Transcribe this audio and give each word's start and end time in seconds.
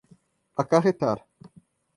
acarretar 0.63 1.17